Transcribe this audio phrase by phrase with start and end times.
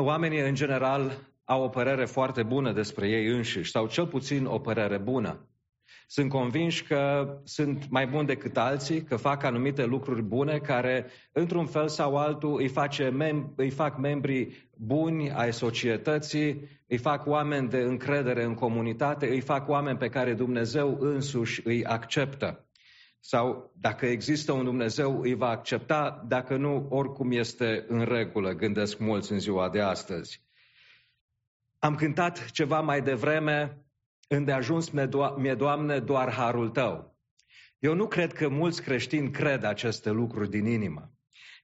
[0.00, 4.58] Oamenii, în general, au o părere foarte bună despre ei înșiși, sau cel puțin o
[4.58, 5.48] părere bună.
[6.06, 11.66] Sunt convinși că sunt mai buni decât alții, că fac anumite lucruri bune care, într-un
[11.66, 17.68] fel sau altul, îi, face mem- îi fac membri buni ai societății, îi fac oameni
[17.68, 22.67] de încredere în comunitate, îi fac oameni pe care Dumnezeu însuși îi acceptă.
[23.20, 28.98] Sau dacă există un Dumnezeu, îi va accepta, dacă nu, oricum este în regulă, gândesc
[28.98, 30.42] mulți în ziua de astăzi.
[31.78, 33.84] Am cântat ceva mai devreme,
[34.28, 34.90] îndeajuns
[35.36, 37.16] mie, Doamne, doar harul Tău.
[37.78, 41.12] Eu nu cred că mulți creștini cred aceste lucruri din inimă.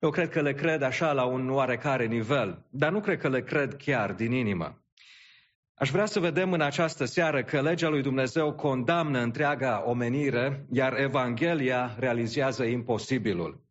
[0.01, 3.43] Eu cred că le cred așa la un oarecare nivel, dar nu cred că le
[3.43, 4.84] cred chiar din inimă.
[5.77, 11.01] Aș vrea să vedem în această seară că legea lui Dumnezeu condamnă întreaga omenire, iar
[11.01, 13.63] Evanghelia realizează imposibilul.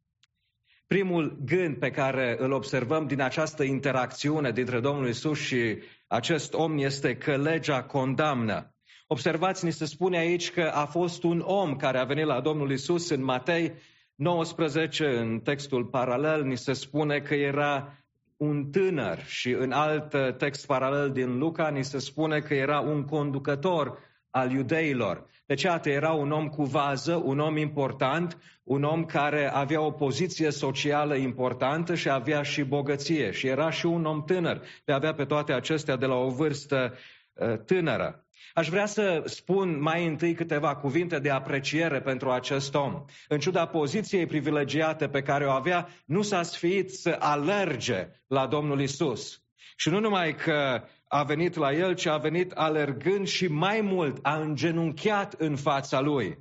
[0.87, 5.77] Primul gând pe care îl observăm din această interacțiune dintre Domnul Isus și
[6.07, 8.75] acest om este că legea condamnă.
[9.07, 12.71] Observați, ni se spune aici că a fost un om care a venit la Domnul
[12.71, 13.73] Isus în Matei
[14.15, 18.02] 19, în textul paralel, ni se spune că era
[18.43, 23.03] un tânăr și în alt text paralel din Luca ni se spune că era un
[23.03, 23.97] conducător
[24.29, 25.25] al iudeilor.
[25.45, 29.91] Deci, iată, era un om cu vază, un om important, un om care avea o
[29.91, 33.31] poziție socială importantă și avea și bogăție.
[33.31, 36.93] Și era și un om tânăr, le avea pe toate acestea de la o vârstă
[37.33, 38.22] uh, tânără.
[38.53, 43.05] Aș vrea să spun mai întâi câteva cuvinte de apreciere pentru acest om.
[43.27, 48.81] În ciuda poziției privilegiate pe care o avea, nu s-a sfiit să alerge la Domnul
[48.81, 49.41] Isus.
[49.75, 54.19] Și nu numai că a venit la el, ci a venit alergând și mai mult
[54.21, 56.37] a îngenunchiat în fața lui.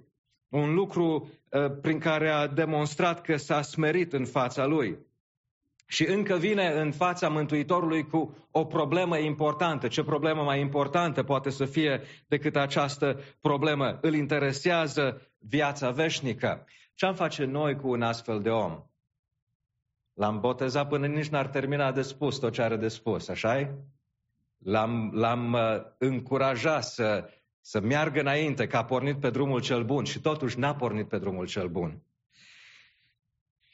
[0.48, 4.98] Un lucru uh, prin care a demonstrat că s-a smerit în fața lui
[5.93, 9.89] și încă vine în fața Mântuitorului cu o problemă importantă.
[9.89, 13.99] Ce problemă mai importantă poate să fie decât această problemă?
[14.01, 16.65] Îl interesează viața veșnică.
[16.94, 18.83] Ce am face noi cu un astfel de om?
[20.15, 23.69] L-am botezat până nici n-ar termina de spus tot ce are de spus, așa -i?
[24.59, 25.61] L-am, l-am uh,
[25.99, 27.28] încurajat să,
[27.61, 31.19] să meargă înainte, că a pornit pe drumul cel bun și totuși n-a pornit pe
[31.19, 32.03] drumul cel bun.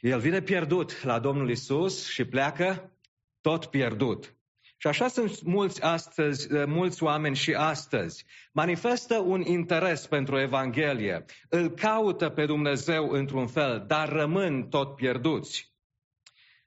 [0.00, 2.92] El vine pierdut la Domnul Isus și pleacă
[3.40, 4.36] tot pierdut.
[4.76, 8.24] Și așa sunt mulți, astăzi, eh, mulți oameni și astăzi.
[8.52, 15.74] Manifestă un interes pentru Evanghelie, îl caută pe Dumnezeu într-un fel, dar rămân tot pierduți.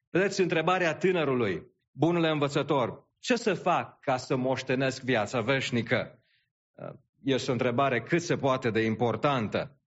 [0.09, 6.23] Vedeți întrebarea tânărului, bunule învățător, ce să fac ca să moștenesc viața veșnică?
[6.75, 6.89] Eh,
[7.23, 9.80] este o întrebare cât se poate de importantă.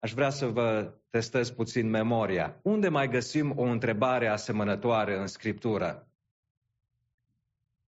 [0.00, 2.60] Aș vrea să vă testez puțin memoria.
[2.62, 6.10] Unde mai găsim o întrebare asemănătoare în Scriptură?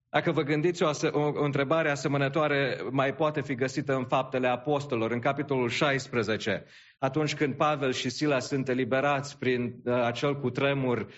[0.09, 5.11] Dacă vă gândiți, o, o, o întrebare asemănătoare mai poate fi găsită în Faptele Apostolilor,
[5.11, 6.65] în capitolul 16,
[6.99, 11.09] atunci când Pavel și Sila sunt eliberați prin uh, acel cutremur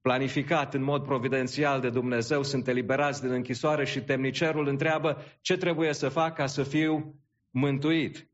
[0.00, 5.92] planificat în mod providențial de Dumnezeu, sunt eliberați din închisoare și temnicerul întreabă ce trebuie
[5.92, 7.14] să fac ca să fiu
[7.50, 8.29] mântuit.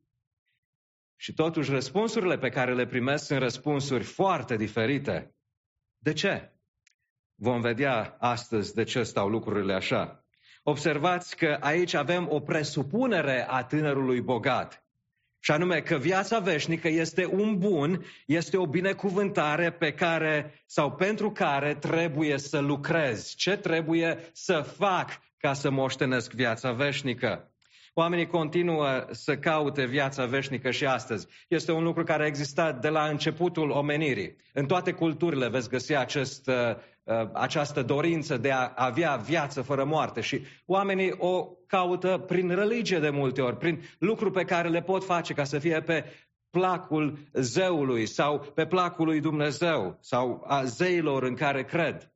[1.16, 5.34] Și totuși răspunsurile pe care le primesc sunt răspunsuri foarte diferite.
[5.98, 6.50] De ce?
[7.34, 10.26] Vom vedea astăzi de ce stau lucrurile așa.
[10.62, 14.86] Observați că aici avem o presupunere a tânărului bogat.
[15.40, 21.30] Și anume că viața veșnică este un bun, este o binecuvântare pe care sau pentru
[21.30, 23.36] care trebuie să lucrezi.
[23.36, 27.55] Ce trebuie să fac ca să moștenesc viața veșnică?
[27.98, 31.26] Oamenii continuă să caute viața veșnică și astăzi.
[31.48, 34.36] Este un lucru care a existat de la începutul omenirii.
[34.52, 36.54] În toate culturile veți găsi acest, uh,
[37.02, 42.98] uh, această dorință de a avea viață fără moarte și oamenii o caută prin religie
[42.98, 46.04] de multe ori, prin lucruri pe care le pot face ca să fie pe
[46.50, 52.10] placul zeului sau pe placul lui Dumnezeu sau a zeilor în care cred.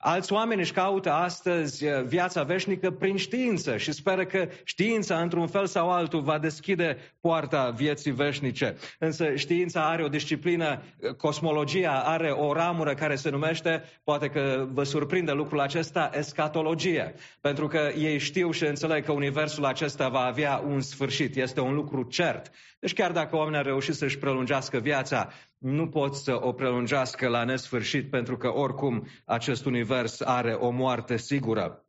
[0.00, 5.46] Alți oameni își caută astăzi eh, viața veșnică prin știință și speră că știința, într-un
[5.46, 8.76] fel sau altul, va deschide poarta vieții veșnice.
[8.98, 14.66] Însă știința are o disciplină, eh, cosmologia are o ramură care se numește, poate că
[14.72, 17.14] vă surprinde lucrul acesta, escatologie.
[17.40, 21.36] Pentru că ei știu și înțeleg că universul acesta va avea un sfârșit.
[21.36, 22.50] Este un lucru cert.
[22.78, 27.44] Deci chiar dacă oamenii au reușit să-și prelungească viața, nu pot să o prelungească la
[27.44, 31.82] nesfârșit pentru că oricum acest univers are o moarte sigură.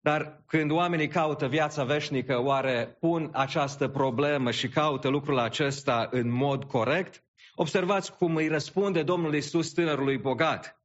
[0.00, 6.30] Dar când oamenii caută viața veșnică, oare pun această problemă și caută lucrul acesta în
[6.30, 7.24] mod corect?
[7.54, 10.82] Observați cum îi răspunde Domnul Iisus tânărului bogat.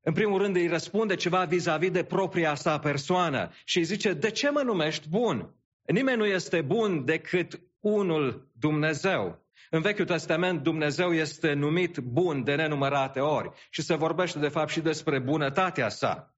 [0.00, 4.30] În primul rând îi răspunde ceva vis-a-vis de propria sa persoană și îi zice, de
[4.30, 5.54] ce mă numești bun?
[5.86, 9.42] Nimeni nu este bun decât unul Dumnezeu.
[9.70, 14.70] În Vechiul Testament Dumnezeu este numit bun de nenumărate ori și se vorbește de fapt
[14.70, 16.34] și despre bunătatea sa.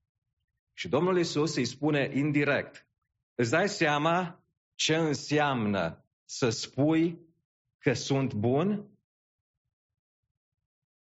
[0.72, 2.88] Și Domnul Isus îi spune indirect,
[3.34, 4.44] îți dai seama
[4.74, 7.20] ce înseamnă să spui
[7.78, 8.90] că sunt bun?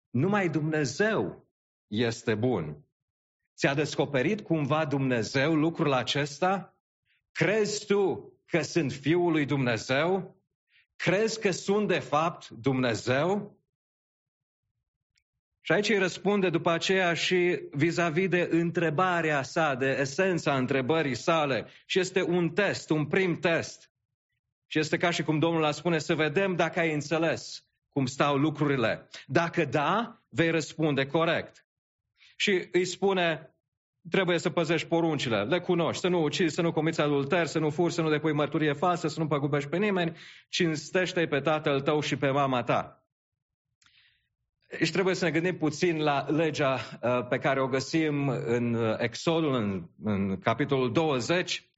[0.10, 1.48] Numai Dumnezeu
[1.88, 2.86] este bun.
[3.56, 6.75] Ți-a descoperit cumva Dumnezeu lucrul acesta?
[7.36, 10.42] Crezi tu că sunt Fiul lui Dumnezeu?
[10.96, 13.60] Crezi că sunt de fapt Dumnezeu?
[15.62, 21.68] Și aici îi răspunde după aceea și vis-a-vis de întrebarea sa, de esența întrebării sale.
[21.86, 23.92] Și este un test, un prim test.
[24.68, 28.38] Și este ca și cum Domnul a spune să vedem dacă ai înțeles cum stau
[28.38, 29.08] lucrurile.
[29.26, 31.68] Dacă da, vei răspunde corect.
[32.36, 33.55] Și îi spune,
[34.10, 37.70] trebuie să păzești poruncile, le cunoști, să nu ucizi, să nu comiți adulter, să nu
[37.70, 40.18] furi, să nu depui mărturie falsă, să nu păgubești pe nimeni,
[40.50, 43.00] cinstește pe tatăl tău și pe mama ta.
[44.84, 48.96] Și trebuie să ne gândim puțin la legea uh, pe care o găsim în uh,
[48.98, 51.70] Exodul, în, în capitolul 20.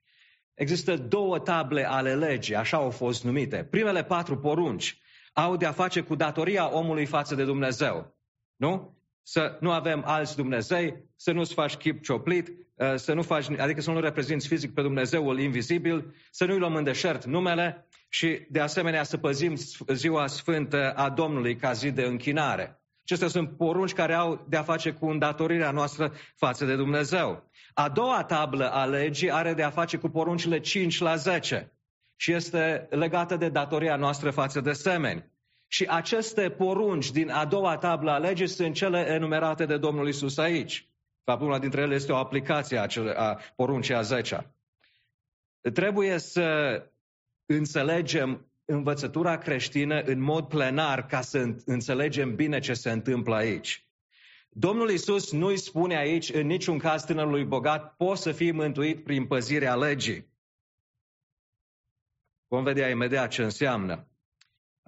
[0.54, 3.68] Există două table ale legii, așa au fost numite.
[3.70, 5.02] Primele patru porunci
[5.34, 8.18] au de-a face cu datoria omului față de Dumnezeu.
[8.56, 8.97] Nu?
[9.30, 13.82] Să nu avem alți Dumnezei, să nu-ți faci chip cioplit, uh, să nu faci, adică
[13.82, 18.60] să nu reprezinți fizic pe Dumnezeul invizibil, să nu-i luăm în deșert numele și de
[18.60, 19.56] asemenea să păzim
[19.88, 22.82] ziua sfântă a Domnului ca zi de închinare.
[23.02, 27.50] Acestea sunt porunci care au de-a face cu îndatorirea noastră față de Dumnezeu.
[27.74, 31.74] A doua tablă a legii are de-a face cu poruncile 5 la 10
[32.16, 35.36] și este legată de datoria noastră față de semeni.
[35.68, 40.38] Și aceste porunci din a doua tablă a legii sunt cele enumerate de Domnul Isus
[40.38, 40.90] aici.
[41.24, 44.52] Fapt, una dintre ele este o aplicație a, cele, a poruncii a 10
[45.74, 46.82] Trebuie să
[47.46, 53.88] înțelegem învățătura creștină în mod plenar ca să înțelegem bine ce se întâmplă aici.
[54.50, 59.04] Domnul Isus nu îi spune aici în niciun caz tânărului bogat, poți să fii mântuit
[59.04, 60.28] prin păzirea legii.
[62.48, 64.08] Vom vedea imediat ce înseamnă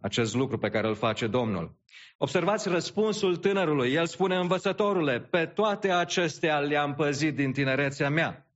[0.01, 1.77] acest lucru pe care îl face Domnul.
[2.17, 3.93] Observați răspunsul tânărului.
[3.93, 8.49] El spune, învățătorule, pe toate acestea le-am păzit din tinerețea mea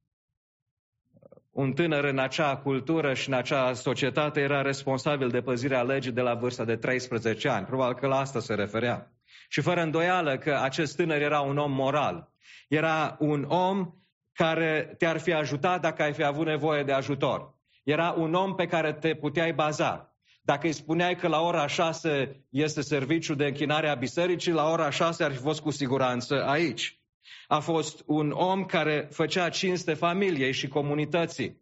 [1.53, 6.21] un tânăr în acea cultură și în acea societate era responsabil de păzirea legii de
[6.21, 7.65] la vârsta de 13 ani.
[7.65, 9.11] Probabil că la asta se referea.
[9.49, 12.31] Și fără îndoială că acest tânăr era un om moral.
[12.67, 13.93] Era un om
[14.33, 17.53] care te-ar fi ajutat dacă ai fi avut nevoie de ajutor.
[17.83, 20.12] Era un om pe care te puteai baza.
[20.45, 24.89] Dacă îi spuneai că la ora 6 este serviciu de închinare a bisericii, la ora
[24.89, 26.99] 6 ar fi fost cu siguranță aici.
[27.47, 31.61] A fost un om care făcea cinste familiei și comunității.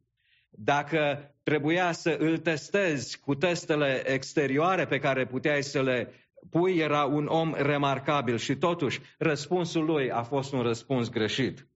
[0.50, 6.14] Dacă trebuia să îl testezi cu testele exterioare pe care puteai să le
[6.50, 11.68] pui, era un om remarcabil și totuși răspunsul lui a fost un răspuns greșit.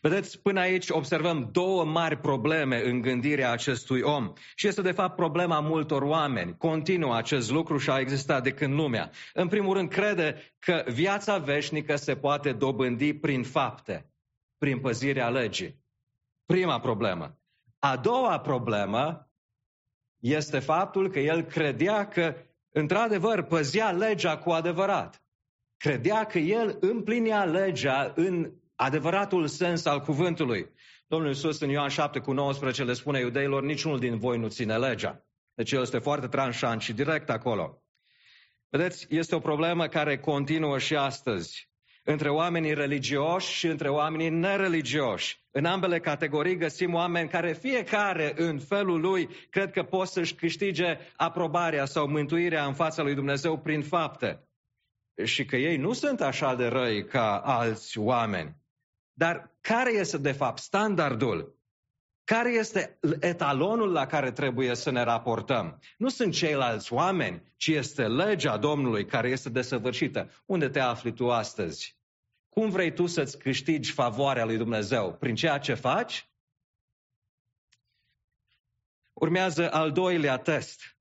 [0.00, 4.32] Vedeți, până aici observăm două mari probleme în gândirea acestui om.
[4.54, 6.56] Și este de fapt problema multor oameni.
[6.56, 9.10] Continuă acest lucru și a existat de când lumea.
[9.32, 14.10] În primul rând, crede că viața veșnică se poate dobândi prin fapte,
[14.58, 15.84] prin păzirea legii.
[16.46, 17.38] Prima problemă.
[17.78, 19.30] A doua problemă
[20.20, 22.34] este faptul că el credea că,
[22.70, 25.22] într-adevăr, păzea legea cu adevărat.
[25.76, 30.70] Credea că el împlinea legea în adevăratul sens al cuvântului.
[31.06, 34.78] Domnul Iisus în Ioan 7 cu 19 le spune iudeilor, niciunul din voi nu ține
[34.78, 35.26] legea.
[35.54, 37.82] Deci el este foarte tranșant și direct acolo.
[38.68, 41.70] Vedeți, este o problemă care continuă și astăzi
[42.08, 45.44] între oamenii religioși și între oamenii nereligioși.
[45.50, 50.98] În ambele categorii găsim oameni care fiecare în felul lui cred că pot să-și câștige
[51.16, 54.48] aprobarea sau mântuirea în fața lui Dumnezeu prin fapte.
[55.24, 58.56] Și că ei nu sunt așa de răi ca alți oameni.
[59.18, 61.58] Dar care este, de fapt, standardul?
[62.24, 65.80] Care este etalonul la care trebuie să ne raportăm?
[65.96, 70.30] Nu sunt ceilalți oameni, ci este legea Domnului care este desăvârșită.
[70.46, 71.98] Unde te afli tu astăzi?
[72.48, 75.12] Cum vrei tu să-ți câștigi favoarea lui Dumnezeu?
[75.14, 76.30] Prin ceea ce faci?
[79.12, 80.96] Urmează al doilea test.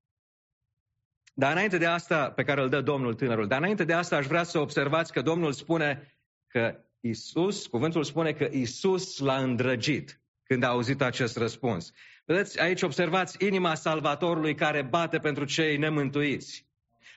[1.33, 4.25] Dar înainte de asta, pe care îl dă Domnul tânărul, dar înainte de asta aș
[4.25, 10.63] vrea să observați că Domnul spune că Isus, cuvântul spune că Isus l-a îndrăgit când
[10.63, 11.91] a auzit acest răspuns.
[12.25, 16.67] Vedeți, aici observați inima salvatorului care bate pentru cei nemântuiți.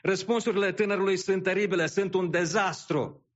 [0.02, 3.26] Răspunsurile tânărului sunt teribile, sunt un dezastru.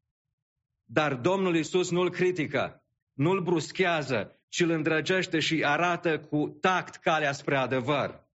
[0.85, 7.33] Dar Domnul Isus nu-l critică, nu-l bruschează, ci îl îndrăgește și arată cu tact calea
[7.33, 8.31] spre adevăr.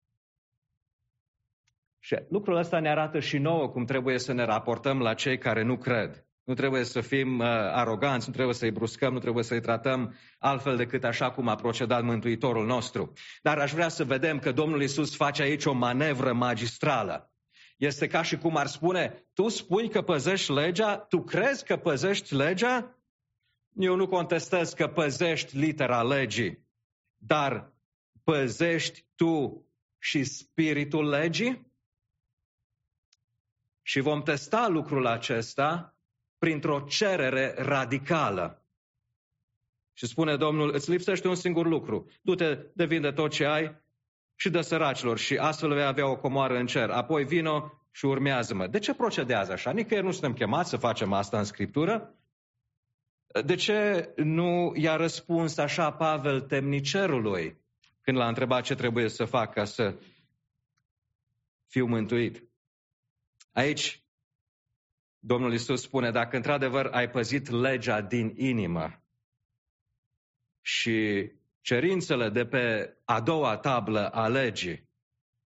[1.99, 5.63] Și lucrul ăsta ne arată și nouă cum trebuie să ne raportăm la cei care
[5.63, 6.26] nu cred.
[6.47, 10.77] Nu trebuie să fim uh, aroganți, nu trebuie să-i bruscăm, nu trebuie să-i tratăm altfel
[10.77, 13.13] decât așa cum a procedat Mântuitorul nostru.
[13.41, 17.33] Dar aș vrea să vedem că Domnul Isus face aici o manevră magistrală.
[17.77, 22.35] Este ca și cum ar spune, tu spui că păzești legea, tu crezi că păzești
[22.35, 22.97] legea?
[23.75, 26.67] Eu nu contestez că păzești litera legii,
[27.15, 27.73] dar
[28.23, 29.65] păzești tu
[29.97, 31.71] și spiritul legii?
[33.81, 35.96] Și vom testa lucrul acesta
[36.37, 38.61] printr-o cerere radicală.
[39.93, 42.11] Și spune Domnul, îți lipsește un singur lucru.
[42.21, 43.81] Du-te, devinde tot ce ai
[44.35, 46.89] și dă săracilor și astfel vei avea o comoară în cer.
[46.89, 48.67] Apoi vino și urmează-mă.
[48.67, 49.71] De ce procedează așa?
[49.71, 52.15] Nicăieri nu suntem chemați să facem asta în Scriptură.
[53.45, 57.65] De ce nu i-a răspuns așa Pavel temnicerului
[58.01, 59.95] când l-a întrebat ce trebuie să fac ca să
[61.67, 62.43] fiu mântuit?
[63.51, 64.06] Aici
[65.27, 69.03] Domnul Isus spune, dacă într-adevăr ai păzit legea din inimă
[70.61, 71.31] și
[71.61, 74.89] cerințele de pe a doua tablă a legii,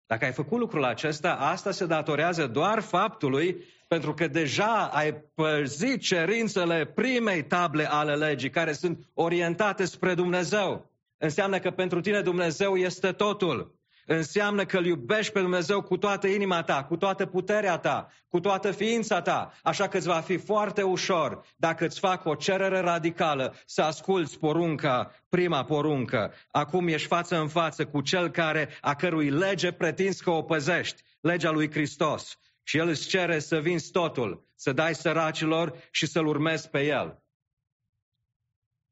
[0.06, 6.02] dacă ai făcut lucrul acesta, asta se datorează doar faptului pentru că deja ai păzit
[6.02, 10.92] cerințele primei table ale legii, care sunt orientate spre Dumnezeu.
[11.18, 13.79] Înseamnă că pentru tine Dumnezeu este totul
[14.16, 18.40] înseamnă că îl iubești pe Dumnezeu cu toată inima ta, cu toată puterea ta, cu
[18.40, 19.54] toată ființa ta.
[19.64, 24.40] Așa că îți va fi foarte ușor dacă îți fac o cerere radicală să asculți
[24.40, 26.34] porunca, prima poruncă.
[26.52, 31.04] Acum ești față în față cu cel care, a cărui lege pretinzi că o păzești,
[31.22, 32.38] legea lui Hristos.
[32.64, 37.24] Și El îți cere să vinzi totul, să dai săracilor și să-L urmezi pe El.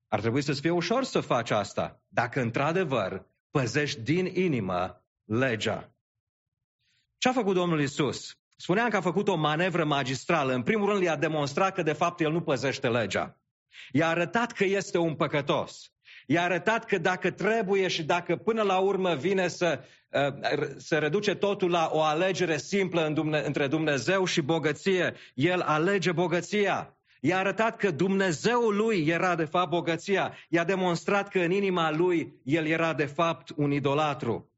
[0.08, 5.92] Ar trebui să-ți fie ușor să faci asta, dacă într-adevăr păzești din inimă legea.
[7.18, 8.38] Ce a făcut Domnul Isus?
[8.56, 10.54] Spuneam că a făcut o manevră magistrală.
[10.54, 13.38] În primul rând i-a demonstrat că de fapt el nu păzește legea.
[13.92, 15.92] I-a arătat că este un păcătos.
[16.28, 21.36] I-a arătat că dacă trebuie și dacă până la urmă vine să, uh, să reduce
[21.36, 23.06] totul la o alegere simplă
[23.46, 26.98] între Dumnezeu și bogăție, el alege bogăția.
[27.22, 30.36] I-a arătat că Dumnezeul lui era de fapt bogăția.
[30.50, 34.52] I-a demonstrat că în inima lui el era de fapt un idolatru.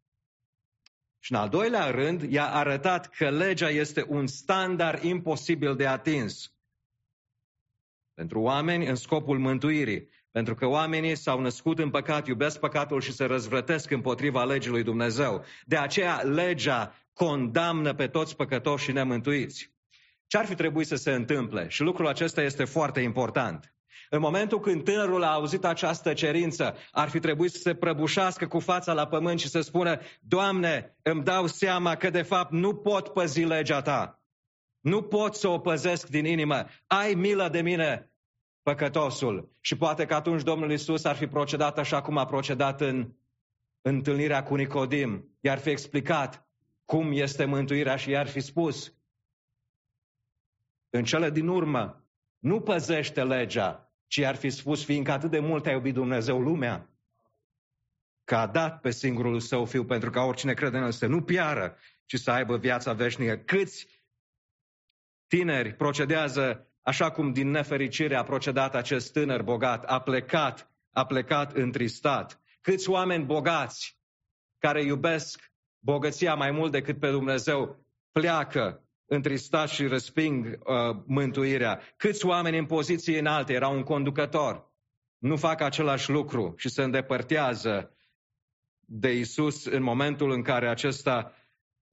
[1.20, 6.54] Și în al doilea rând, i-a arătat că legea este un standard imposibil de atins
[8.20, 10.10] pentru oameni în scopul mântuirii.
[10.32, 14.84] Pentru că oamenii s-au născut în păcat, iubesc păcatul și se răzvrătesc împotriva legii lui
[14.84, 15.44] Dumnezeu.
[15.66, 19.72] De aceea legea condamnă pe toți păcătoși și nemântuiți.
[20.28, 21.68] Ce ar fi trebuit să se întâmple?
[21.68, 23.74] Și lucrul acesta este foarte important.
[24.10, 28.60] În momentul când tânărul a auzit această cerință, ar fi trebuit să se prăbușească cu
[28.60, 33.08] fața la pământ și să spună, Doamne, îmi dau seama că de fapt nu pot
[33.08, 34.24] păzi legea Ta.
[34.80, 36.66] Nu pot să o păzesc din inimă.
[36.88, 38.12] Ai milă de mine,
[38.62, 39.52] păcătosul.
[39.60, 43.14] Și poate că atunci Domnul Isus ar fi procedat așa cum a procedat în
[43.82, 45.38] întâlnirea cu Nicodim.
[45.40, 46.48] I-ar fi explicat
[46.86, 48.94] cum este mântuirea și i-ar fi spus,
[50.90, 52.04] în cele din urmă,
[52.40, 56.90] nu păzește legea, ci ar fi spus, fiindcă atât de mult a iubit Dumnezeu lumea,
[58.24, 61.22] că a dat pe singurul său fiu pentru ca oricine crede în el să nu
[61.22, 63.38] piară, ci să aibă viața veșnică.
[63.38, 63.88] Câți
[65.28, 71.56] tineri procedează așa cum din nefericire a procedat acest tânăr bogat, a plecat, a plecat
[71.56, 72.42] întristat.
[72.62, 74.00] Câți oameni bogați
[74.58, 81.82] care iubesc bogăția mai mult decât pe Dumnezeu pleacă întristați și resping uh, mântuirea.
[81.98, 84.68] Câți oameni în poziții înalte erau un conducător,
[85.18, 87.94] nu fac același lucru și se îndepărtează
[88.80, 91.34] de Isus în momentul în care acesta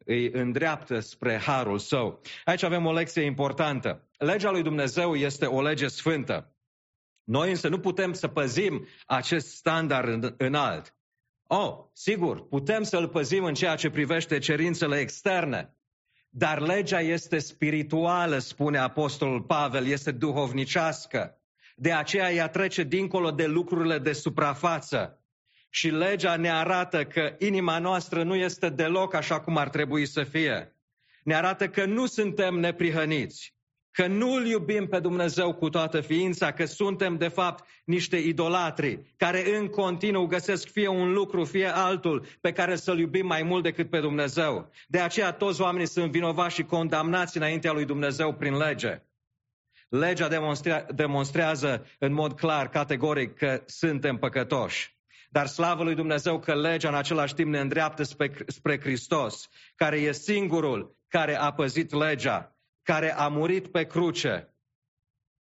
[0.04, 2.20] îi îndreaptă spre harul său.
[2.44, 4.08] Aici avem o lecție importantă.
[4.18, 6.56] Legea lui Dumnezeu este o lege sfântă.
[7.24, 10.96] Noi însă nu putem să păzim acest standard înalt.
[11.46, 15.75] Oh, sigur, putem să-l păzim în ceea ce privește cerințele externe,
[16.38, 21.38] dar legea este spirituală, spune Apostolul Pavel, este duhovnicească.
[21.76, 25.20] De aceea ea trece dincolo de lucrurile de suprafață.
[25.70, 30.22] Și legea ne arată că inima noastră nu este deloc așa cum ar trebui să
[30.22, 30.74] fie.
[31.22, 33.54] Ne arată că nu suntem neprihăniți,
[33.96, 39.14] că nu îl iubim pe Dumnezeu cu toată ființa, că suntem de fapt niște idolatri
[39.16, 43.62] care în continuu găsesc fie un lucru, fie altul pe care să-L iubim mai mult
[43.62, 44.70] decât pe Dumnezeu.
[44.86, 49.02] De aceea toți oamenii sunt vinovați și condamnați înaintea lui Dumnezeu prin lege.
[49.88, 54.96] Legea demonstre- demonstrează în mod clar, categoric, că suntem păcătoși.
[55.30, 59.96] Dar slavă lui Dumnezeu că legea în același timp ne îndreaptă spre, spre Hristos, care
[59.96, 62.55] e singurul care a păzit legea,
[62.86, 64.54] care a murit pe cruce,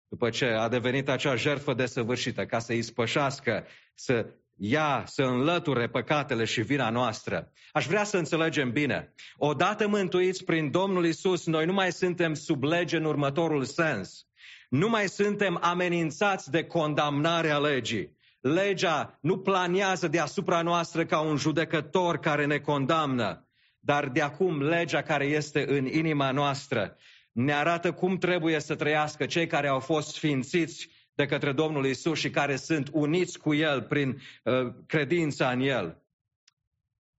[0.08, 4.26] după ce a devenit acea jertfă desăvârșită, ca să îi spășească, să
[4.56, 7.52] ia, să înlăture păcatele și vina noastră.
[7.72, 9.14] Aș vrea să înțelegem bine.
[9.38, 14.28] Odată mântuiți prin Domnul Isus, noi nu mai suntem sub lege în următorul sens.
[14.70, 18.18] Nu mai suntem amenințați de condamnarea legii.
[18.40, 23.48] Legea nu planează deasupra noastră ca un judecător care ne condamnă,
[23.80, 26.98] dar de acum legea care este în inima noastră
[27.36, 32.20] ne arată cum trebuie să trăiască cei care au fost sfințiți de către Domnul Isus
[32.20, 36.04] și care sunt uniți cu El prin uh, credința în El.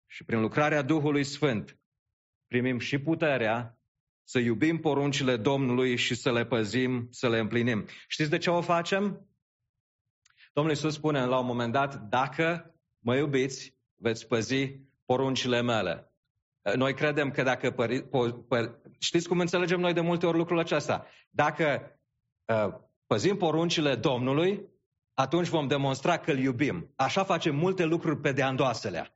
[0.07, 1.79] Și prin lucrarea Duhului Sfânt
[2.47, 3.79] primim și puterea
[4.25, 7.87] să iubim poruncile Domnului și să le păzim, să le împlinim.
[8.09, 9.29] Știți de ce o facem?
[10.53, 16.11] Domnul Iisus spune la un moment dat, dacă mă iubiți, veți păzi poruncile mele.
[16.75, 17.71] Noi credem că dacă...
[17.71, 21.07] Pări, po, pă, știți cum înțelegem noi de multe ori lucrul acesta?
[21.31, 21.99] Dacă
[22.45, 22.75] uh,
[23.07, 24.69] păzim poruncile Domnului,
[25.15, 26.93] atunci vom demonstra că îl iubim.
[26.97, 29.15] Așa facem multe lucruri pe deandoaselea.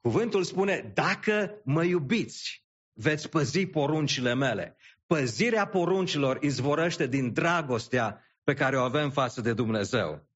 [0.00, 4.76] Cuvântul spune, dacă mă iubiți, veți păzi poruncile mele.
[5.06, 10.28] Păzirea poruncilor izvorăște din dragostea pe care o avem față de Dumnezeu.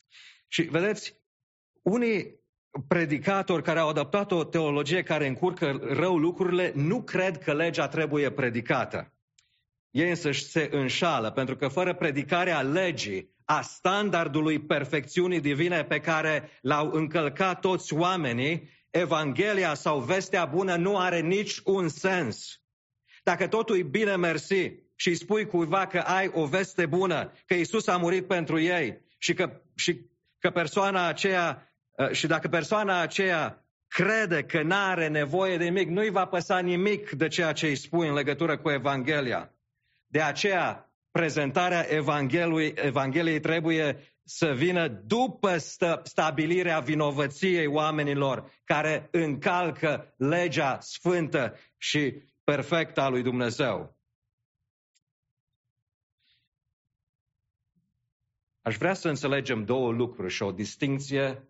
[0.49, 1.21] Și vedeți,
[1.83, 2.40] unii
[2.89, 8.31] predicatori care au adaptat o teologie care încurcă rău lucrurile nu cred că legea trebuie
[8.31, 9.15] predicată.
[9.91, 16.51] Ei însă se înșală, pentru că fără predicarea legii, a standardului perfecțiunii divine pe care
[16.61, 22.61] l-au încălcat toți oamenii, Evanghelia sau vestea bună nu are nici un sens.
[23.23, 27.55] Dacă totul e bine mersi și îi spui cuiva că ai o veste bună, că
[27.55, 30.01] Isus a murit pentru ei și că, și
[30.39, 31.70] că persoana aceea, uh,
[32.11, 37.11] și dacă persoana aceea crede că nu are nevoie de nimic, nu-i va păsa nimic
[37.11, 39.55] de ceea ce îi spui în legătură cu Evanghelia.
[40.07, 45.57] De aceea, prezentarea Evangheliei, Evangheliei trebuie să vină după
[46.03, 53.99] stabilirea vinovăției oamenilor care încalcă legea sfântă și perfectă a lui Dumnezeu.
[58.63, 61.50] Aș vrea să înțelegem două lucruri și o distinție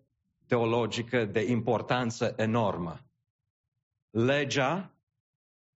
[0.51, 2.99] teologică de importanță enormă.
[4.09, 4.93] Legea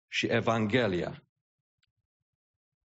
[0.08, 1.24] și Evanghelia.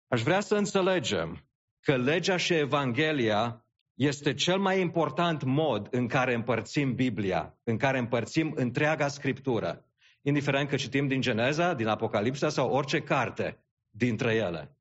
[0.08, 1.48] Aș vrea să înțelegem
[1.80, 7.98] că legea și Evanghelia este cel mai important mod în care împărțim Biblia, în care
[7.98, 9.86] împărțim întreaga Scriptură,
[10.21, 14.78] indiferent că citim din Geneza, din Apocalipsa sau orice carte dintre ele.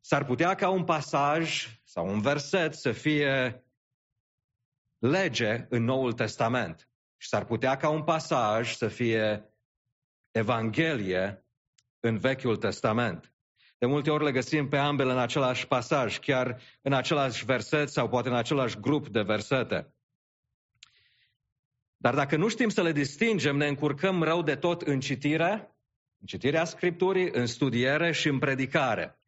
[0.00, 3.60] S-ar putea ca un pasaj sau un verset să fie
[4.98, 9.50] lege în Noul Testament și s-ar putea ca un pasaj să fie
[10.30, 11.46] Evanghelie
[12.00, 13.34] în Vechiul Testament.
[13.78, 18.08] De multe ori le găsim pe ambele în același pasaj, chiar în același verset sau
[18.08, 19.94] poate în același grup de versete.
[21.96, 25.76] Dar dacă nu știm să le distingem, ne încurcăm rău de tot în citire,
[26.20, 29.20] în citirea Scripturii, în studiere și în predicare.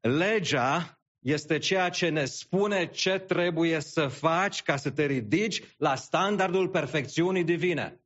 [0.00, 5.94] Legea este ceea ce ne spune ce trebuie să faci ca să te ridici la
[5.94, 8.00] standardul perfecțiunii divine.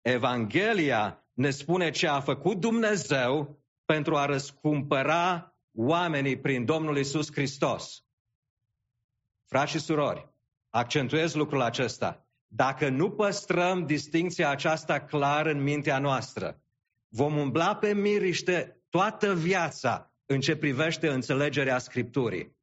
[0.00, 8.04] Evanghelia ne spune ce a făcut Dumnezeu pentru a răscumpăra oamenii prin Domnul Isus Hristos.
[9.46, 10.28] Frați și surori,
[10.68, 12.28] accentuez lucrul acesta.
[12.46, 16.62] Dacă nu păstrăm distinția aceasta clar în mintea noastră,
[17.08, 22.56] vom umbla pe miriște toată viața în ce privește înțelegerea Scripturii.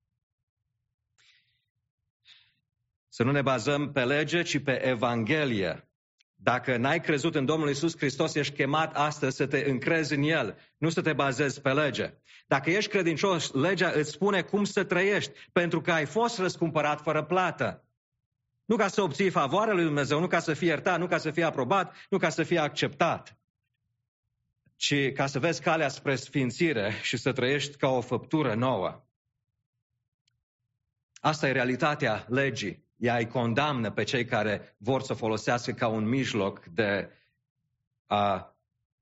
[3.08, 5.90] Să nu ne bazăm pe lege, ci pe Evanghelie.
[6.36, 10.58] Dacă n-ai crezut în Domnul Isus Hristos, ești chemat astăzi să te încrezi în El,
[10.78, 12.14] nu să te bazezi pe lege.
[12.46, 17.24] Dacă ești credincios, legea îți spune cum să trăiești, pentru că ai fost răscumpărat fără
[17.24, 17.86] plată.
[18.66, 21.32] Nu ca să obții favoarea lui Dumnezeu, nu ca să fii iertat, nu ca să
[21.32, 23.37] fii aprobat, nu ca să fii acceptat,
[24.78, 29.06] ci ca să vezi calea spre sfințire și să trăiești ca o făptură nouă.
[31.14, 36.08] Asta e realitatea legii ea îi condamnă pe cei care vor să folosească ca un
[36.08, 37.12] mijloc de
[38.06, 38.52] a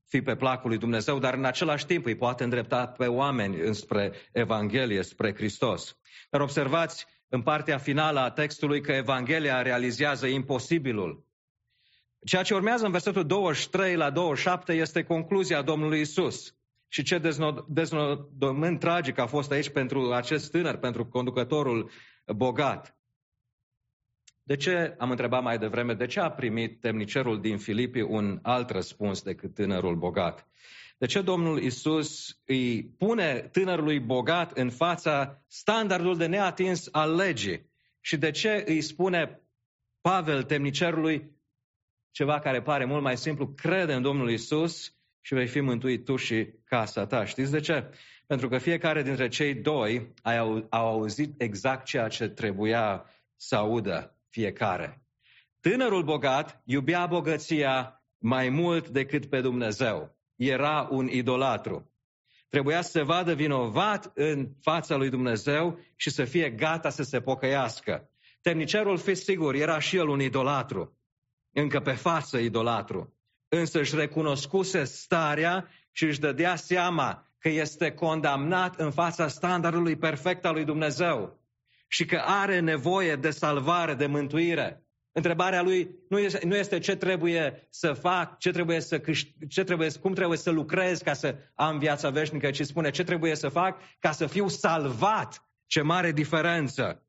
[0.08, 4.12] fi pe placul lui Dumnezeu, dar în același timp îi poate îndrepta pe oameni înspre
[4.32, 5.96] Evanghelie, spre Hristos.
[6.30, 11.25] Dar observați în partea finală a textului că Evanghelia realizează imposibilul.
[12.26, 16.54] Ceea ce urmează în versetul 23 la 27 este concluzia Domnului Isus.
[16.88, 17.20] Și ce
[17.68, 21.90] deznodământ tragic a fost aici pentru acest tânăr, pentru conducătorul
[22.26, 22.98] bogat.
[24.42, 28.70] De ce, am întrebat mai devreme, de ce a primit temnicerul din Filipii un alt
[28.70, 30.48] răspuns decât tânărul bogat?
[30.98, 37.70] De ce Domnul Isus îi pune tânărului bogat în fața standardul de neatins al legii?
[38.00, 39.40] Și de ce îi spune
[40.00, 41.35] Pavel temnicerului
[42.16, 46.16] ceva care pare mult mai simplu, crede în Domnul Isus și vei fi mântuit tu
[46.16, 47.24] și casa ta.
[47.24, 47.90] Știți de ce?
[48.26, 54.16] Pentru că fiecare dintre cei doi au, au auzit exact ceea ce trebuia să audă
[54.28, 55.02] fiecare.
[55.60, 60.16] Tânărul bogat iubea bogăția mai mult decât pe Dumnezeu.
[60.36, 61.90] Era un idolatru.
[62.48, 67.20] Trebuia să se vadă vinovat în fața lui Dumnezeu și să fie gata să se
[67.20, 68.10] pocăiască.
[68.40, 70.95] Temnicerul, fi sigur, era și el un idolatru.
[71.58, 73.14] Încă pe față idolatru.
[73.48, 80.44] Însă își recunoscuse starea și își dădea seama că este condamnat în fața standardului perfect
[80.44, 81.40] al lui Dumnezeu
[81.88, 84.86] și că are nevoie de salvare, de mântuire.
[85.12, 89.64] Întrebarea lui nu este, nu este ce trebuie să fac, ce trebuie să câștig, ce
[89.64, 93.48] trebuie, cum trebuie să lucrez ca să am viața veșnică, ci spune ce trebuie să
[93.48, 95.50] fac ca să fiu salvat.
[95.66, 97.05] Ce mare diferență!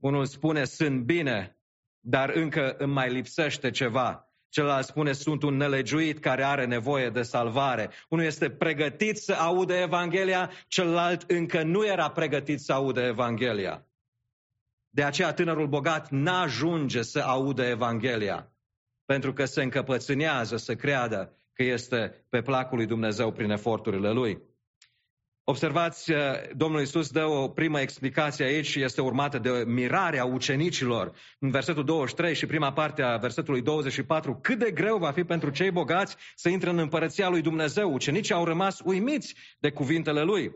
[0.00, 1.56] Unul spune sunt bine,
[2.00, 4.22] dar încă îmi mai lipsește ceva.
[4.48, 7.90] Celălalt spune, sunt un nelegiuit care are nevoie de salvare.
[8.08, 13.86] Unul este pregătit să audă Evanghelia, celălalt încă nu era pregătit să audă Evanghelia.
[14.90, 18.52] De aceea tânărul bogat n-ajunge să audă Evanghelia,
[19.04, 24.42] pentru că se încăpățânează să creadă că este pe placul lui Dumnezeu prin eforturile lui.
[25.50, 26.18] Observați, uh,
[26.56, 31.12] Domnul Isus dă o primă explicație aici și este urmată de mirarea ucenicilor.
[31.38, 35.50] În versetul 23 și prima parte a versetului 24, cât de greu va fi pentru
[35.50, 37.92] cei bogați să intre în împărăția lui Dumnezeu.
[37.92, 40.52] Ucenicii au rămas uimiți de cuvintele lui.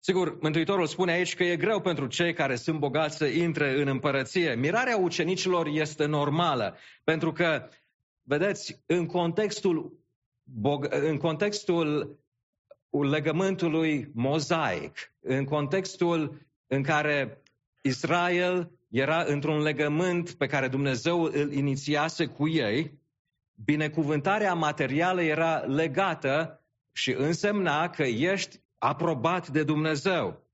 [0.00, 3.88] Sigur, Mântuitorul spune aici că e greu pentru cei care sunt bogați să intre în
[3.88, 4.54] împărăție.
[4.54, 7.68] Mirarea ucenicilor este normală, pentru că,
[8.22, 9.98] vedeți, în contextul,
[10.90, 12.19] în contextul
[12.90, 17.42] legământului mozaic, în contextul în care
[17.80, 22.98] Israel era într-un legământ pe care Dumnezeu îl inițiase cu ei,
[23.64, 30.48] binecuvântarea materială era legată și însemna că ești aprobat de Dumnezeu.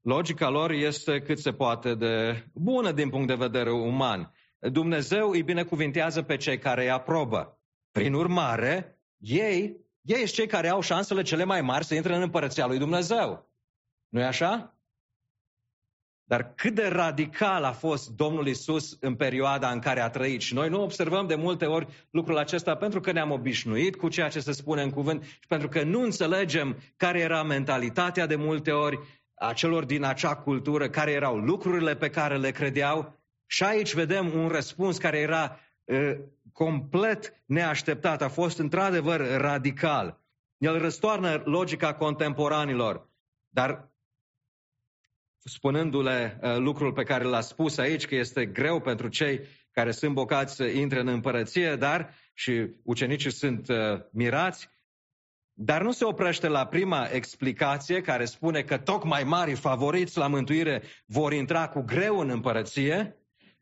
[0.00, 4.34] Logica lor este cât se poate de bună din punct de vedere uman.
[4.58, 7.60] Dumnezeu îi binecuvintează pe cei care îi aprobă.
[7.90, 12.22] Prin urmare, ei, ei sunt cei care au șansele cele mai mari să intre în
[12.22, 13.50] împărăția lui Dumnezeu.
[14.08, 14.74] nu e așa?
[16.24, 20.40] Dar cât de radical a fost Domnul Isus în perioada în care a trăit.
[20.40, 24.28] Și noi nu observăm de multe ori lucrul acesta pentru că ne-am obișnuit cu ceea
[24.28, 28.70] ce se spune în cuvânt și pentru că nu înțelegem care era mentalitatea de multe
[28.70, 28.98] ori
[29.34, 33.20] a celor din acea cultură, care erau lucrurile pe care le credeau.
[33.46, 35.60] Și aici vedem un răspuns care era
[36.52, 40.20] complet neașteptat, a fost într-adevăr radical.
[40.58, 43.08] El răstoarnă logica contemporanilor,
[43.48, 43.90] dar
[45.44, 50.54] spunându-le lucrul pe care l-a spus aici, că este greu pentru cei care sunt bocați
[50.54, 53.66] să intre în împărăție, dar și ucenicii sunt
[54.12, 54.68] mirați,
[55.52, 60.82] dar nu se oprește la prima explicație care spune că tocmai mari favoriți la mântuire
[61.06, 63.19] vor intra cu greu în împărăție,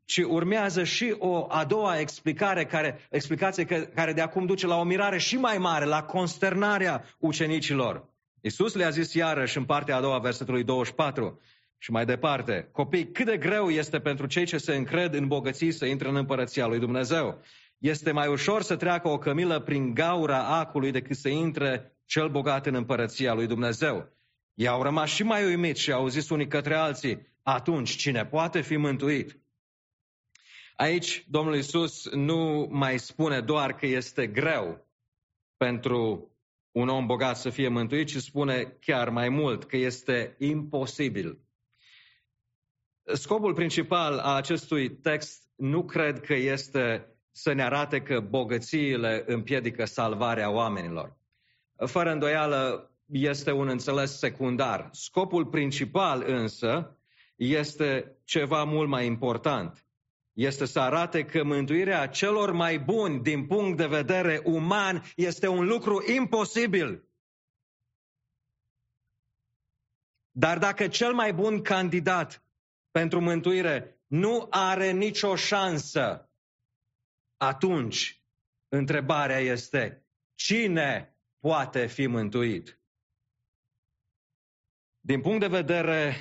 [0.08, 4.84] ci urmează și o a doua explicare care, explicație care de acum duce la o
[4.84, 8.08] mirare și mai mare, la consternarea ucenicilor.
[8.40, 11.40] Iisus le-a zis iarăși în partea a doua versetului 24
[11.78, 15.72] și mai departe, copii, cât de greu este pentru cei ce se încred în bogății
[15.72, 17.42] să intre în împărăția lui Dumnezeu.
[17.78, 22.66] Este mai ușor să treacă o cămilă prin gaura acului decât să intre cel bogat
[22.66, 24.08] în împărăția lui Dumnezeu.
[24.54, 28.60] Ei au rămas și mai uimiți și au zis unii către alții, atunci cine poate
[28.60, 29.38] fi mântuit?
[30.80, 34.86] Aici Domnul Isus nu mai spune doar că este greu
[35.56, 36.30] pentru
[36.70, 41.38] un om bogat să fie mântuit, ci spune chiar mai mult că este imposibil.
[43.02, 49.84] Scopul principal a acestui text nu cred că este să ne arate că bogățiile împiedică
[49.84, 51.16] salvarea oamenilor.
[51.86, 54.88] Fără îndoială, este un înțeles secundar.
[54.92, 56.98] Scopul principal însă
[57.36, 59.82] este ceva mult mai important
[60.38, 65.66] este să arate că mântuirea celor mai buni din punct de vedere uman este un
[65.66, 67.08] lucru imposibil.
[70.30, 72.44] Dar dacă cel mai bun candidat
[72.90, 76.30] pentru mântuire nu are nicio șansă,
[77.36, 78.22] atunci
[78.68, 82.80] întrebarea este, cine poate fi mântuit?
[85.00, 86.14] Din punct de vedere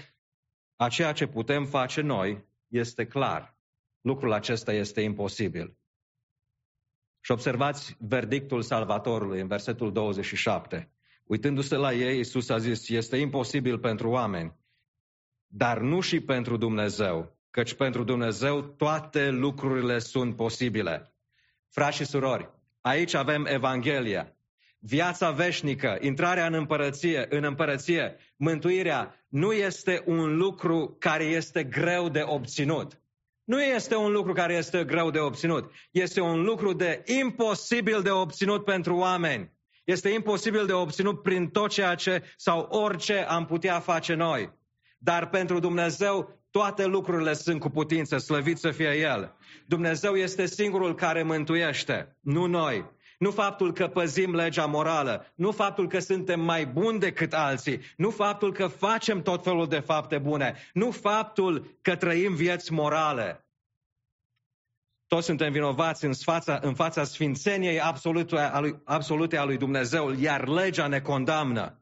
[0.76, 3.57] a ceea ce putem face noi, este clar.
[4.02, 5.78] Lucrul acesta este imposibil.
[7.20, 10.92] Și observați verdictul Salvatorului în versetul 27.
[11.24, 14.56] Uitându-se la ei, Iisus a zis, este imposibil pentru oameni,
[15.48, 21.14] dar nu și pentru Dumnezeu, căci pentru Dumnezeu toate lucrurile sunt posibile.
[21.70, 22.50] Frați și surori,
[22.82, 24.38] aici avem Evanghelia,
[24.80, 32.10] viața veșnică, intrarea în împărăție, în împărăție, mântuirea, nu este un lucru care este greu
[32.10, 33.02] de obținut.
[33.48, 35.72] Nu este un lucru care este greu de obținut.
[35.92, 39.52] Este un lucru de imposibil de obținut pentru oameni.
[39.84, 44.54] Este imposibil de obținut prin tot ceea ce sau orice am putea face noi.
[44.98, 49.36] Dar pentru Dumnezeu toate lucrurile sunt cu putință, slăvit să fie El.
[49.68, 52.96] Dumnezeu este singurul care mântuiește, nu noi.
[53.18, 58.10] Nu faptul că păzim legea morală, nu faptul că suntem mai buni decât alții, nu
[58.10, 63.48] faptul că facem tot felul de fapte bune, nu faptul că trăim vieți morale.
[65.08, 70.12] Toți suntem vinovați în fața, în fața sfințeniei absolute a, lui, absolute a lui Dumnezeu,
[70.12, 71.82] iar legea ne condamnă.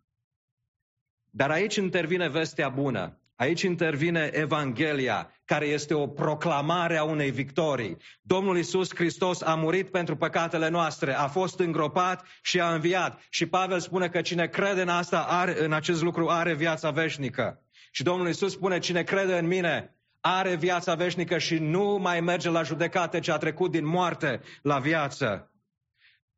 [1.32, 3.20] Dar aici intervine vestea bună.
[3.36, 7.98] Aici intervine Evanghelia, care este o proclamare a unei victorii.
[8.22, 13.22] Domnul Isus Hristos a murit pentru păcatele noastre, a fost îngropat și a înviat.
[13.30, 17.62] Și Pavel spune că cine crede în asta, are, în acest lucru, are viața veșnică.
[17.92, 22.50] Și Domnul Isus spune, cine crede în mine, are viața veșnică și nu mai merge
[22.50, 25.50] la judecate, ci a trecut din moarte la viață.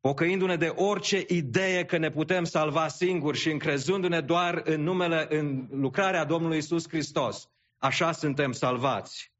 [0.08, 5.68] Pocăindu-ne de orice idee că ne putem salva singuri și încrezându-ne doar în numele, în
[5.70, 9.32] lucrarea Domnului Isus Hristos, așa suntem salvați.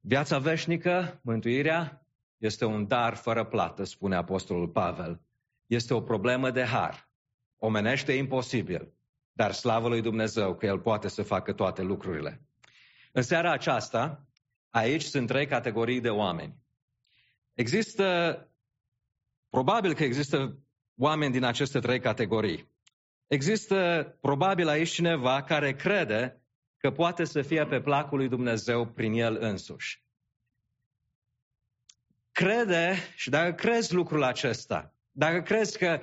[0.00, 2.06] Viața veșnică, mântuirea,
[2.38, 5.20] este un dar fără plată, spune Apostolul Pavel.
[5.66, 7.08] Este o problemă de har.
[7.58, 8.92] Omenește imposibil.
[9.32, 12.40] Dar slavă lui Dumnezeu că El poate să facă toate lucrurile.
[13.12, 14.26] În seara aceasta,
[14.74, 16.54] aici sunt trei categorii de oameni.
[17.52, 18.38] Există,
[19.48, 20.58] probabil că există
[20.96, 22.72] oameni din aceste trei categorii.
[23.26, 26.42] Există probabil aici cineva care crede
[26.76, 30.02] că poate să fie pe placul lui Dumnezeu prin el însuși.
[32.32, 36.00] Crede și dacă crezi lucrul acesta, dacă crezi că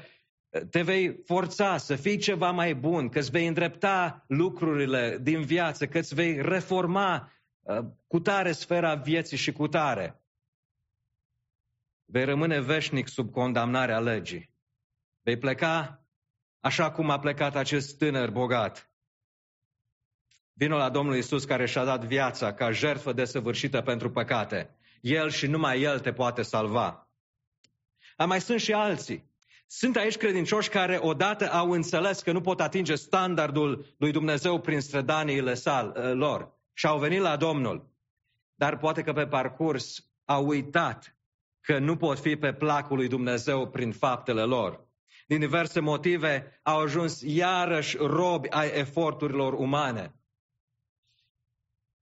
[0.70, 5.88] te vei forța să fii ceva mai bun, că îți vei îndrepta lucrurile din viață,
[5.88, 7.40] că îți vei reforma uh,
[8.08, 10.22] cu tare sfera vieții și cu tare.
[12.06, 14.54] Vei rămâne veșnic sub condamnarea legii.
[15.22, 16.06] Vei pleca
[16.60, 18.92] așa cum a plecat acest tânăr bogat.
[20.54, 24.78] Vino la Domnul Isus care și-a dat viața ca jertfă desăvârșită pentru păcate.
[25.02, 27.10] El și numai El te poate salva.
[28.18, 29.30] Dar mai sunt și alții
[29.68, 34.80] sunt aici credincioși care odată au înțeles că nu pot atinge standardul lui Dumnezeu prin
[34.80, 37.90] strădaniile sal, ă, lor și au venit la Domnul.
[38.56, 41.18] Dar poate că pe parcurs au uitat
[41.60, 44.88] că nu pot fi pe placul lui Dumnezeu prin faptele lor.
[45.28, 50.16] Din diverse motive au ajuns iarăși robi ai eforturilor umane.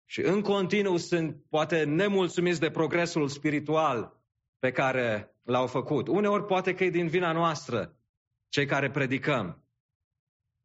[0.06, 4.22] Și în continuu sunt poate nemulțumiți de progresul spiritual
[4.60, 6.08] pe care l-au făcut.
[6.08, 7.98] Uneori poate că e din vina noastră,
[8.50, 9.63] cei care predicăm.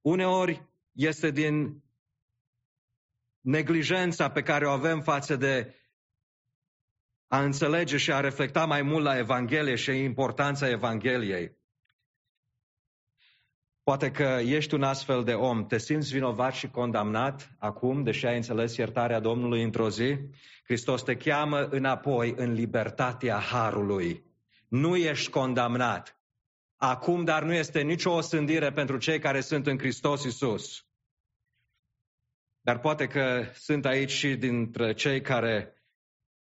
[0.01, 1.84] Uneori este din
[3.45, 5.75] neglijența pe care o avem față de
[7.29, 11.57] a înțelege și a reflecta mai mult la Evanghelie și importanța Evangheliei.
[13.83, 18.37] Poate că ești un astfel de om, te simți vinovat și condamnat acum, deși ai
[18.37, 20.19] înțeles iertarea Domnului într-o zi.
[20.65, 24.25] Hristos te cheamă înapoi în libertatea Harului.
[24.69, 26.19] Nu ești condamnat.
[26.77, 30.87] Acum, dar nu este nicio osândire pentru cei care sunt în Hristos Isus.
[32.65, 35.83] Dar poate că sunt aici și dintre cei care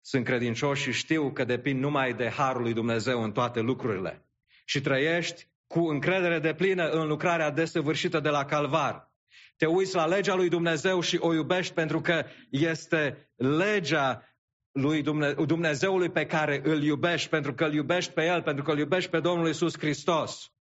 [0.00, 4.28] sunt credincioși și știu că depind numai de Harul lui Dumnezeu în toate lucrurile.
[4.64, 9.12] Și trăiești cu încredere de plină în lucrarea desăvârșită de la Calvar.
[9.56, 14.28] Te uiți la legea lui Dumnezeu și o iubești pentru că este legea
[14.72, 15.02] lui
[15.46, 19.10] Dumnezeului pe care îl iubești, pentru că îl iubești pe El, pentru că îl iubești
[19.10, 20.53] pe Domnul Isus Hristos.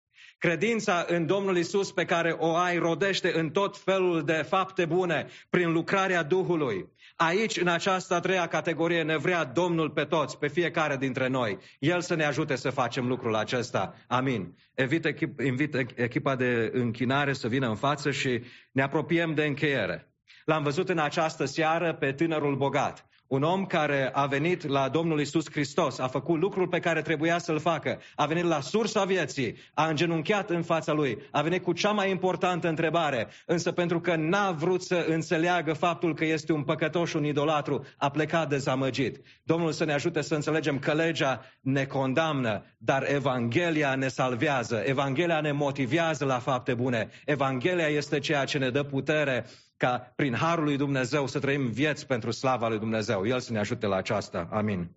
[0.44, 5.28] Credința în Domnul Isus pe care o ai rodește în tot felul de fapte bune
[5.50, 6.90] prin lucrarea Duhului.
[7.16, 11.58] Aici, în această a treia categorie, ne vrea Domnul pe toți, pe fiecare dintre noi.
[11.80, 13.96] El să ne ajute să facem lucrul acesta.
[14.08, 14.58] Amin.
[14.78, 20.14] Invit, echip, invit echipa de închinare să vină în față și ne apropiem de încheiere.
[20.46, 25.20] L-am văzut în această seară pe tânărul bogat Un om care a venit la Domnul
[25.20, 29.56] Isus Hristos, a făcut lucrul pe care trebuia să-l facă, a venit la sursa vieții,
[29.74, 34.16] a îngenunchiat în fața lui, a venit cu cea mai importantă întrebare, însă pentru că
[34.16, 39.22] n-a vrut să înțeleagă faptul că este un păcătoș, un idolatru, a plecat dezamăgit.
[39.44, 45.42] Domnul să ne ajute să înțelegem că legea ne condamnă, dar Evanghelia ne salvează, Evanghelia
[45.42, 49.46] ne motivează la fapte bune, Evanghelia este ceea ce ne dă putere
[49.84, 53.26] ca prin harul lui Dumnezeu să trăim vieți pentru slava lui Dumnezeu.
[53.26, 54.48] El să ne ajute la aceasta.
[54.52, 54.90] Amin.